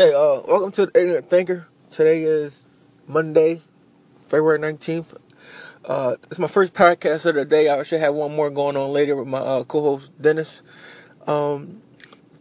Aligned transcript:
Hey, 0.00 0.14
uh, 0.14 0.42
welcome 0.46 0.70
to 0.70 0.86
the 0.86 1.00
Ignorant 1.00 1.28
Thinker. 1.28 1.66
Today 1.90 2.22
is 2.22 2.68
Monday, 3.08 3.62
February 4.28 4.60
19th. 4.60 5.16
Uh, 5.84 6.14
it's 6.30 6.38
my 6.38 6.46
first 6.46 6.72
podcast 6.72 7.26
of 7.26 7.34
the 7.34 7.44
day. 7.44 7.68
I 7.68 7.82
should 7.82 7.98
have 7.98 8.14
one 8.14 8.32
more 8.32 8.48
going 8.48 8.76
on 8.76 8.92
later 8.92 9.16
with 9.16 9.26
my 9.26 9.38
uh, 9.38 9.64
co-host 9.64 10.12
Dennis. 10.22 10.62
Um, 11.26 11.82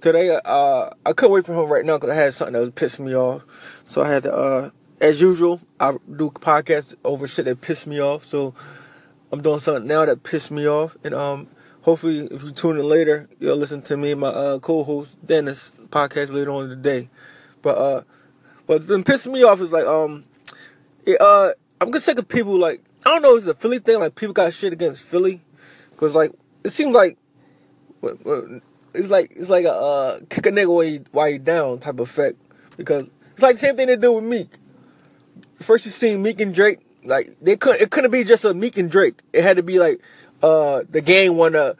today, 0.02 0.40
uh, 0.46 0.92
I 1.04 1.14
couldn't 1.14 1.34
wait 1.34 1.48
for 1.48 1.54
him 1.54 1.68
right 1.68 1.84
now 1.84 1.98
because 1.98 2.12
I 2.12 2.14
had 2.14 2.36
something 2.36 2.54
that 2.54 2.60
was 2.60 2.70
pissing 2.70 3.06
me 3.06 3.16
off. 3.16 3.44
So 3.84 4.04
I 4.04 4.10
had 4.10 4.22
to, 4.22 4.36
uh, 4.36 4.70
as 5.02 5.20
usual, 5.20 5.60
I 5.80 5.94
do 6.16 6.30
podcasts 6.30 6.94
over 7.04 7.28
shit 7.28 7.46
that 7.46 7.62
pissed 7.62 7.88
me 7.88 8.00
off. 8.00 8.24
So 8.28 8.54
I'm 9.32 9.42
doing 9.42 9.62
something 9.62 9.88
now 9.88 10.06
that 10.06 10.22
pissed 10.22 10.52
me 10.52 10.68
off, 10.70 10.96
and 11.04 11.16
um, 11.16 11.48
hopefully, 11.82 12.28
if 12.30 12.44
you 12.44 12.52
tune 12.52 12.78
in 12.78 12.88
later, 12.88 13.28
you'll 13.40 13.58
listen 13.58 13.82
to 13.82 13.98
me 13.98 14.12
and 14.12 14.22
my 14.22 14.28
uh, 14.28 14.60
co-host 14.60 15.26
Dennis 15.26 15.72
podcast 15.90 16.32
later 16.32 16.52
on 16.52 16.70
today. 16.70 17.10
But 17.68 17.78
uh, 17.78 18.04
what's 18.66 18.86
been 18.86 19.04
pissing 19.04 19.34
me 19.34 19.44
off 19.44 19.60
is 19.60 19.74
like 19.74 19.86
um, 19.86 20.24
it, 21.06 21.20
uh, 21.20 21.52
I'm 21.82 21.92
just 21.92 22.06
sick 22.06 22.18
of 22.18 22.30
people 22.30 22.58
like 22.58 22.82
I 23.06 23.10
don't 23.10 23.22
know 23.22 23.36
if 23.36 23.40
it's 23.40 23.48
a 23.48 23.56
Philly 23.56 23.80
thing 23.80 24.00
like 24.00 24.16
people 24.16 24.32
got 24.32 24.54
shit 24.54 24.72
against 24.72 25.04
Philly, 25.04 25.42
cause 25.98 26.16
like 26.16 26.32
it 26.64 26.70
seems 26.70 26.96
like 26.96 27.18
it's 28.94 29.10
like 29.10 29.34
it's 29.36 29.50
like 29.50 29.66
a 29.66 29.74
uh, 29.74 30.20
kick 30.30 30.46
a 30.46 30.52
nigga 30.52 30.74
while 30.74 30.84
you 30.86 31.04
while 31.12 31.28
you 31.28 31.40
down 31.40 31.80
type 31.80 32.00
effect 32.00 32.38
because 32.78 33.10
it's 33.34 33.44
like 33.44 33.56
the 33.56 33.60
same 33.60 33.76
thing 33.76 33.88
they 33.88 33.98
do 33.98 34.14
with 34.14 34.24
Meek. 34.24 34.48
First 35.60 35.86
you 35.86 35.92
seen 35.92 36.22
Meek 36.22 36.40
and 36.40 36.56
Drake 36.56 36.80
like 37.04 37.36
they 37.42 37.58
couldn't 37.58 37.82
it 37.82 37.92
couldn't 37.92 38.12
be 38.12 38.24
just 38.24 38.46
a 38.46 38.54
Meek 38.54 38.78
and 38.78 38.90
Drake. 38.90 39.20
It 39.34 39.44
had 39.44 39.58
to 39.58 39.64
be 39.64 39.78
like 39.78 40.00
uh 40.42 40.84
the 40.90 41.02
gang 41.02 41.36
wanna 41.36 41.76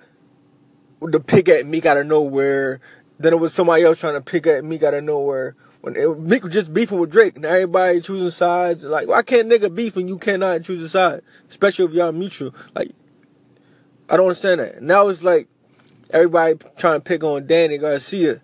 the 1.00 1.22
pick 1.22 1.48
at 1.48 1.66
Meek 1.66 1.86
out 1.86 1.96
of 1.96 2.08
nowhere. 2.08 2.82
Then 3.20 3.32
it 3.32 3.38
was 3.38 3.54
somebody 3.54 3.84
else 3.84 4.02
trying 4.02 4.16
to 4.16 4.22
pick 4.22 4.46
at 4.48 4.66
Meek 4.66 4.84
out 4.84 4.94
of 4.94 5.06
nowhere 5.06 5.56
when 5.82 6.28
Meek 6.28 6.44
was 6.44 6.54
just 6.54 6.74
beefing 6.74 7.00
with 7.00 7.12
Drake, 7.12 7.38
now 7.40 7.50
everybody 7.50 8.02
choosing 8.02 8.30
sides. 8.30 8.84
Like, 8.84 9.08
why 9.08 9.22
can't 9.22 9.50
nigga 9.50 9.74
beef 9.74 9.96
and 9.96 10.10
you 10.10 10.18
cannot 10.18 10.64
choose 10.64 10.84
a 10.84 10.90
side? 10.90 11.22
Especially 11.50 11.86
if 11.86 11.92
y'all 11.92 12.12
mutual. 12.12 12.54
Like, 12.76 12.92
I 14.10 14.18
don't 14.18 14.28
understand 14.28 14.62
that. 14.62 14.82
Now 14.82 15.08
it's 15.08 15.24
like 15.24 15.48
everybody 16.10 16.58
trying 16.78 17.00
to 17.00 17.04
pick 17.04 17.24
on 17.24 17.48
Danny 17.48 17.78
Garcia. 17.78 18.42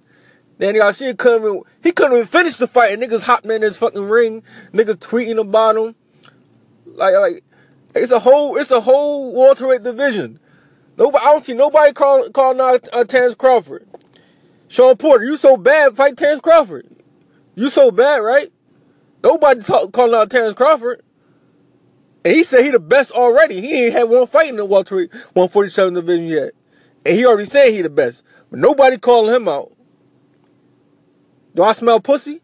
Danny 0.60 0.80
Garcia 0.80 1.16
couldn't 1.16 1.48
even, 1.48 1.62
he 1.82 1.92
couldn't 1.92 2.14
even 2.14 2.28
finish 2.28 2.58
the 2.58 2.68
fight, 2.68 2.94
and 2.94 3.02
niggas 3.02 3.24
hopping 3.24 3.52
in 3.52 3.62
his 3.62 3.78
fucking 3.78 4.04
ring, 4.04 4.44
niggas 4.72 4.98
tweeting 4.98 5.40
about 5.40 5.76
him. 5.76 5.96
Like, 6.86 7.16
like 7.16 7.44
it's 7.96 8.12
a 8.12 8.20
whole, 8.20 8.58
it's 8.58 8.72
a 8.72 8.82
whole 8.82 9.34
welterweight 9.34 9.84
division. 9.84 10.40
Nobody, 10.98 11.26
I 11.26 11.32
don't 11.32 11.44
see 11.44 11.54
nobody 11.54 11.92
calling 11.92 12.32
calling 12.32 12.62
out 12.62 12.88
uh, 12.94 13.04
Terence 13.04 13.36
Crawford. 13.36 13.88
Shawn 14.68 14.98
Porter, 14.98 15.26
you 15.26 15.38
so 15.38 15.58
bad, 15.58 15.96
fight 15.96 16.18
Terence 16.18 16.42
Crawford. 16.42 16.88
You 17.56 17.70
so 17.70 17.92
bad, 17.92 18.18
right? 18.18 18.52
Nobody 19.24 19.64
talk, 19.64 19.92
calling 19.92 20.16
out 20.16 20.30
Terence 20.30 20.56
Crawford. 20.56 21.02
And 22.26 22.36
he 22.36 22.44
said 22.44 22.64
he 22.64 22.72
the 22.72 22.80
best 22.80 23.12
already. 23.12 23.62
He 23.62 23.86
ain't 23.86 23.94
had 23.94 24.04
one 24.04 24.28
fight 24.28 24.50
in 24.50 24.56
the 24.56 24.66
welterweight 24.66 25.14
147 25.34 25.94
division 25.94 26.28
yet. 26.28 26.52
And 27.06 27.16
he 27.16 27.26
already 27.26 27.50
said 27.50 27.72
he 27.72 27.82
the 27.82 27.90
best. 27.90 28.24
But 28.50 28.60
nobody 28.60 28.98
calling 28.98 29.36
him 29.36 29.48
out. 29.48 29.74
Do 31.56 31.64
I 31.64 31.74
smell 31.74 32.00
pussy? 32.00 32.42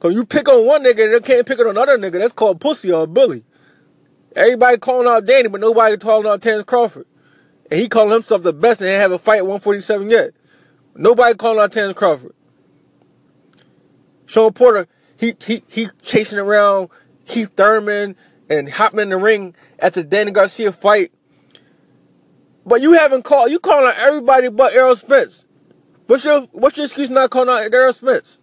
Cause 0.00 0.14
you 0.14 0.24
pick 0.24 0.48
on 0.48 0.64
one 0.64 0.84
nigga 0.84 1.04
and 1.04 1.14
they 1.14 1.20
can't 1.20 1.46
pick 1.46 1.58
on 1.58 1.66
another 1.68 1.98
nigga. 1.98 2.20
That's 2.20 2.32
called 2.32 2.60
pussy 2.60 2.92
or 2.92 3.06
bully. 3.06 3.44
Everybody 4.36 4.78
calling 4.78 5.08
out 5.08 5.26
Danny, 5.26 5.48
but 5.48 5.60
nobody 5.60 5.96
calling 5.96 6.28
out 6.28 6.40
Terence 6.40 6.64
Crawford. 6.64 7.06
And 7.70 7.80
he 7.80 7.88
calling 7.88 8.12
himself 8.12 8.42
the 8.42 8.52
best 8.52 8.80
and 8.80 8.88
they 8.88 8.94
have 8.94 9.10
a 9.10 9.18
fight 9.18 9.38
at 9.38 9.46
147 9.46 10.08
yet. 10.08 10.30
Nobody 10.94 11.36
calling 11.36 11.58
out 11.60 11.72
Terence 11.72 11.98
Crawford. 11.98 12.34
Shawn 14.28 14.52
Porter, 14.52 14.86
he 15.16 15.34
he 15.44 15.64
he 15.68 15.88
chasing 16.02 16.38
around 16.38 16.90
Keith 17.26 17.50
Thurman 17.56 18.14
and 18.48 18.68
hopping 18.68 19.00
in 19.00 19.08
the 19.08 19.16
ring 19.16 19.54
at 19.78 19.94
the 19.94 20.04
Danny 20.04 20.30
Garcia 20.30 20.70
fight. 20.70 21.12
But 22.66 22.82
you 22.82 22.92
haven't 22.92 23.22
called 23.22 23.50
you 23.50 23.58
calling 23.58 23.86
out 23.86 23.96
everybody 23.96 24.48
but 24.48 24.74
Errol 24.74 24.96
Spence. 24.96 25.46
What's 26.06 26.26
your 26.26 26.42
what's 26.52 26.76
your 26.76 26.84
excuse 26.84 27.08
not 27.08 27.30
calling 27.30 27.48
out 27.48 27.72
Errol 27.72 27.94
Spence? 27.94 28.38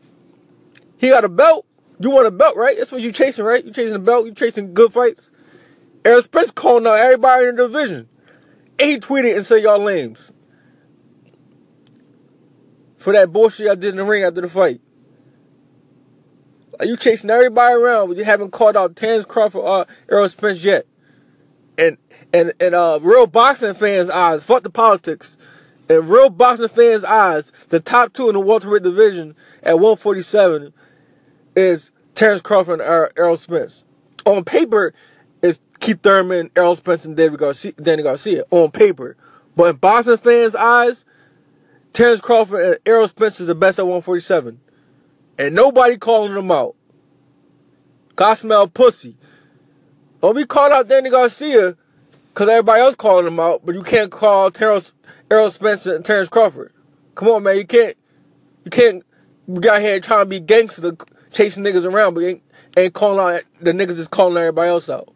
He 0.98 1.10
got 1.10 1.24
a 1.24 1.30
belt. 1.30 1.68
You 2.00 2.10
want 2.10 2.28
a 2.28 2.32
belt, 2.32 2.58
right? 2.58 2.76
That's 2.78 2.92
what 2.92 3.02
you 3.02 3.12
chasing, 3.12 3.46
right? 3.46 3.64
You 3.64 3.72
chasing 3.72 3.96
a 3.96 4.00
belt, 4.00 4.26
you 4.26 4.34
chasing 4.34 4.74
good 4.74 4.92
fights. 4.92 5.30
Errol 6.04 6.24
Spence 6.24 6.50
calling 6.50 6.88
out 6.88 6.98
everybody 6.98 7.46
in 7.46 7.56
the 7.56 7.68
division. 7.68 8.10
And 8.80 8.90
he 8.90 9.00
tweeted 9.00 9.36
and 9.36 9.46
said 9.46 9.62
y'all 9.62 9.80
lames. 9.80 10.32
For 12.98 13.14
that 13.14 13.32
bullshit 13.32 13.70
I 13.70 13.76
did 13.76 13.92
in 13.92 13.98
the 13.98 14.04
ring 14.04 14.24
after 14.24 14.42
the 14.42 14.50
fight. 14.50 14.82
Are 16.80 16.86
you 16.86 16.98
chasing 16.98 17.30
everybody 17.30 17.76
around, 17.76 18.10
but 18.10 18.18
you 18.18 18.26
haven't 18.26 18.52
called 18.52 18.76
out 18.76 18.96
Terence 18.96 19.26
Crawford 19.26 19.62
or 19.62 19.86
Errol 20.10 20.30
Spence 20.30 20.64
yet? 20.64 20.86
And 21.78 21.98
and 22.34 22.54
and 22.60 22.76
uh, 22.76 23.00
real 23.02 23.28
boxing 23.28 23.74
fans' 23.74 24.10
eyes, 24.10 24.44
fuck 24.44 24.64
the 24.64 24.70
politics. 24.70 25.38
In 25.90 26.08
real 26.08 26.30
boxing 26.30 26.68
fans' 26.68 27.04
eyes, 27.04 27.52
the 27.70 27.80
top 27.80 28.14
two 28.14 28.28
in 28.28 28.34
the 28.34 28.40
welterweight 28.40 28.84
division 28.84 29.36
at 29.62 29.76
147 29.76 30.74
is 31.56 31.92
Terence 32.16 32.42
Crawford 32.42 32.82
and 32.82 33.10
Errol 33.18 33.38
Spence. 33.38 33.86
On 34.26 34.44
paper, 34.44 34.94
it's 35.44 35.62
Keith 35.80 36.02
Thurman, 36.02 36.50
Errol 36.56 36.76
Spence, 36.76 37.06
and 37.06 37.16
David 37.16 37.40
Garcia, 37.40 37.74
Danny 37.74 38.04
Garcia. 38.04 38.44
On 38.52 38.72
paper, 38.72 39.16
but 39.56 39.70
in 39.70 39.76
boxing 39.76 40.18
fans' 40.18 40.56
eyes, 40.56 41.06
Terence 41.94 42.22
Crawford 42.22 42.66
and 42.66 42.78
Errol 42.86 43.08
Spence 43.08 43.40
is 43.40 43.48
the 43.48 43.56
best 43.56 43.80
at 43.80 43.86
147 43.86 44.60
and 45.38 45.56
nobody 45.56 45.98
calling 45.98 46.34
them 46.34 46.52
out. 46.52 46.76
God 48.16 48.36
smell 48.36 48.68
pussy. 48.68 49.18
Don't 50.22 50.36
be 50.36 50.46
calling 50.46 50.74
out 50.74 50.88
Danny 50.88 51.10
Garcia 51.10 51.76
because 52.30 52.50
everybody 52.50 52.82
else 52.82 52.96
calling 52.96 53.28
him 53.28 53.40
out, 53.40 53.66
but 53.66 53.76
you 53.76 53.84
can't 53.84 54.12
call 54.12 54.50
Terence, 54.52 54.92
Errol 55.30 55.52
Spencer 55.52 55.96
and 55.96 56.06
Terence 56.06 56.30
Crawford. 56.30 56.74
Come 57.16 57.28
on, 57.30 57.44
man. 57.44 57.58
You 57.58 57.66
can't, 57.66 57.98
you 58.64 58.72
can't 58.72 59.04
We 59.48 59.60
got 59.60 59.82
here 59.82 60.00
trying 60.00 60.22
to 60.22 60.26
be 60.26 60.40
gangster, 60.40 60.96
chasing 61.32 61.64
niggas 61.64 61.86
around, 61.86 62.14
but 62.14 62.24
ain't, 62.24 62.44
ain't 62.78 62.94
calling 62.94 63.20
out 63.20 63.44
the 63.62 63.72
niggas 63.72 64.00
is 64.00 64.08
calling 64.08 64.38
everybody 64.38 64.70
else 64.70 64.90
out. 64.90 65.14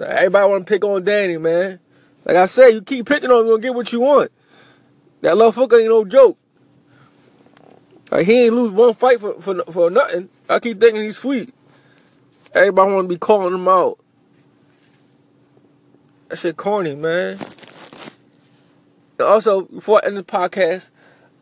Everybody 0.00 0.48
want 0.50 0.66
to 0.66 0.72
pick 0.72 0.84
on 0.84 1.04
Danny, 1.04 1.38
man. 1.38 1.78
Like 2.24 2.36
I 2.36 2.46
said, 2.46 2.70
you 2.70 2.82
keep 2.82 3.06
picking 3.06 3.30
on 3.30 3.42
him, 3.42 3.46
you're 3.46 3.58
going 3.58 3.62
to 3.62 3.68
get 3.68 3.74
what 3.74 3.92
you 3.92 4.00
want. 4.00 4.32
That 5.20 5.36
little 5.36 5.52
fucker 5.52 5.80
ain't 5.80 5.90
no 5.90 6.04
joke. 6.04 6.38
Like 8.10 8.26
he 8.26 8.44
ain't 8.44 8.54
lose 8.54 8.70
one 8.70 8.94
fight 8.94 9.20
for 9.20 9.40
for 9.40 9.62
for 9.64 9.90
nothing. 9.90 10.28
I 10.48 10.58
keep 10.60 10.80
thinking 10.80 11.02
he's 11.02 11.18
sweet. 11.18 11.52
Everybody 12.54 12.92
want 12.92 13.08
to 13.08 13.14
be 13.14 13.18
calling 13.18 13.54
him 13.54 13.66
out. 13.66 13.98
That 16.28 16.38
shit 16.38 16.56
corny, 16.56 16.94
man. 16.94 17.38
Also, 19.20 19.62
before 19.62 20.00
I 20.02 20.08
end 20.08 20.16
the 20.16 20.24
podcast, 20.24 20.90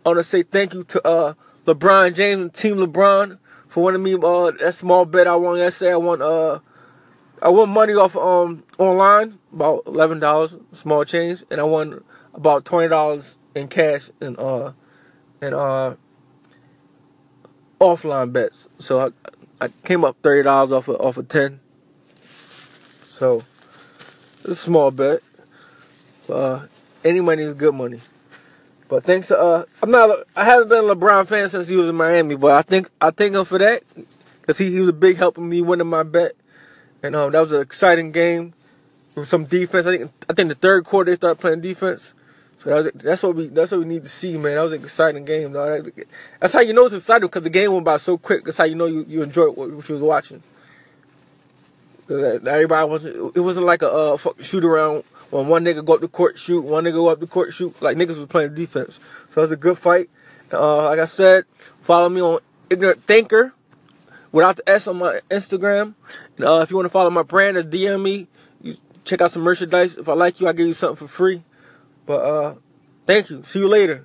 I 0.05 0.11
want 0.11 0.19
to 0.19 0.25
say 0.25 0.43
thank 0.43 0.75
you 0.75 0.85
to 0.85 1.07
uh 1.07 1.35
LeBron 1.67 2.15
James 2.15 2.41
and 2.43 2.55
Team 2.55 2.77
LeBron 2.77 3.39
for 3.69 3.85
winning 3.85 4.03
me 4.03 4.15
uh 4.15 4.51
that 4.53 4.75
small 4.75 5.05
bet 5.05 5.27
I 5.27 5.37
won 5.37 5.59
yesterday. 5.59 5.93
I 5.93 5.97
won 5.97 6.23
uh 6.23 6.61
I 7.41 7.49
won 7.49 7.71
money 7.71 7.95
off 7.95 8.17
um 8.17 8.63
online 8.79 9.39
about 9.53 9.83
eleven 9.87 10.19
dollars, 10.19 10.57
small 10.73 11.05
change, 11.05 11.45
and 11.51 11.61
I 11.61 11.65
won 11.65 12.05
about 12.35 12.65
twenty 12.65 12.89
dollars 12.89 13.37
in 13.55 13.69
cash 13.69 14.11
and 14.21 14.39
uh 14.39 14.73
and 15.41 15.55
uh 15.55 15.97
offline 17.83 18.33
bets. 18.33 18.69
So 18.79 19.01
I, 19.61 19.65
I 19.65 19.69
came 19.85 20.05
up 20.05 20.17
thirty 20.23 20.45
dollars 20.45 20.73
off 20.73 20.89
of 20.89 21.01
off 21.01 21.17
of 21.17 21.29
ten. 21.29 21.61
So 23.09 23.45
it's 24.41 24.49
a 24.49 24.57
small 24.57 24.91
bet. 24.91 25.21
Uh, 26.29 26.67
any 27.05 27.21
money 27.21 27.43
is 27.43 27.55
good 27.55 27.75
money. 27.75 28.01
But 28.89 29.05
thanks 29.05 29.29
to 29.29 29.39
uh, 29.39 29.65
I'm 29.83 29.91
not 29.91 30.19
I 30.37 30.45
haven't 30.45 30.69
been 30.69 30.85
a 30.85 30.95
LeBron 30.95 31.27
fan 31.27 31.49
since 31.49 31.69
he 31.69 31.77
was 31.77 31.89
in 31.89 31.97
Miami, 31.97 32.37
but 32.37 32.53
I 32.53 32.63
think 32.63 32.89
I 33.01 33.11
thank 33.11 33.35
him 33.35 33.45
for 33.45 33.59
that 33.59 33.83
because 34.41 34.59
he, 34.59 34.71
he 34.71 34.81
was 34.81 34.89
a 34.89 34.93
big 34.93 35.17
help 35.17 35.39
in 35.39 35.49
me 35.49 35.63
winning 35.63 35.87
my 35.87 36.03
bet, 36.03 36.33
and 37.03 37.17
um 37.17 37.33
that 37.33 37.41
was 37.41 37.53
an 37.53 37.63
exciting 37.63 38.13
game 38.13 38.55
with 39.15 39.29
some 39.29 39.45
defense. 39.47 39.87
I 39.87 39.97
think 39.97 40.13
I 40.29 40.35
think 40.35 40.49
the 40.51 40.55
third 40.55 40.85
quarter 40.85 41.11
they 41.11 41.17
started 41.17 41.41
playing 41.41 41.63
defense. 41.63 42.15
So 42.63 42.71
that 42.71 42.95
was, 42.95 43.03
that's 43.03 43.23
what 43.23 43.35
we 43.35 43.49
that's 43.49 43.73
what 43.73 43.81
we 43.81 43.87
need 43.87 44.05
to 44.05 44.09
see, 44.09 44.37
man. 44.39 44.55
That 44.55 44.63
was 44.63 44.73
an 44.73 44.85
exciting 44.85 45.25
game, 45.25 45.53
though. 45.53 45.83
That's 46.39 46.53
how 46.53 46.61
you 46.61 46.73
know 46.73 46.87
it's 46.87 46.95
exciting 46.95 47.27
because 47.27 47.43
the 47.43 47.51
game 47.51 47.73
went 47.73 47.85
by 47.85 47.97
so 47.97 48.17
quick. 48.17 48.45
That's 48.45 48.59
how 48.59 48.65
you 48.65 48.77
know 48.77 48.87
you, 48.87 49.05
you 49.09 49.23
enjoyed 49.23 49.57
what, 49.57 49.71
what 49.73 49.89
you 49.89 49.95
was 49.95 50.03
watching. 50.03 50.43
Everybody 52.09 52.89
wasn't. 52.89 53.37
It 53.37 53.41
wasn't 53.41 53.67
like 53.67 53.83
a 53.83 53.91
uh, 53.91 54.17
shoot 54.41 54.65
around 54.65 55.03
when 55.31 55.49
one 55.49 55.65
nigga 55.65 55.85
go 55.85 55.95
up 55.95 56.01
the 56.01 56.09
court 56.09 56.39
shoot, 56.39 56.61
one 56.61 56.85
nigga 56.85 56.93
go 56.93 57.09
up 57.09 57.19
the 57.19 57.27
court 57.27 57.53
shoot. 57.53 57.81
Like 57.81 57.97
niggas 57.97 58.19
was 58.19 58.27
playing 58.27 58.55
defense. 58.55 59.01
So 59.35 59.41
it 59.41 59.45
was 59.45 59.53
a 59.53 59.57
good 59.57 59.79
fight. 59.79 60.11
Uh, 60.53 60.85
like 60.85 60.99
I 60.99 61.07
said, 61.07 61.47
follow 61.81 62.11
me 62.11 62.21
on 62.21 62.39
Ignorant 62.71 63.03
Thinker 63.05 63.55
without 64.31 64.57
the 64.57 64.69
S 64.69 64.87
on 64.87 64.99
my 64.99 65.21
Instagram. 65.31 65.95
And, 66.37 66.47
uh, 66.47 66.61
if 66.63 66.71
you 66.71 66.77
want 66.77 66.85
to 66.85 66.91
follow 66.91 67.09
my 67.11 67.23
brand, 67.23 67.57
just 67.57 67.71
DM 67.71 68.03
me. 68.03 68.29
You 68.61 68.77
check 69.05 69.23
out 69.23 69.33
some 69.33 69.43
merchandise. 69.43 69.97
If 69.97 70.09
I 70.09 70.13
like 70.13 70.39
you, 70.39 70.49
I 70.49 70.53
give 70.53 70.67
you 70.67 70.75
something 70.75 71.09
for 71.09 71.13
free. 71.13 71.43
But 72.07 72.21
uh, 72.23 72.55
thank 73.07 73.31
you. 73.31 73.43
See 73.45 73.59
you 73.59 73.69
later. 73.69 74.01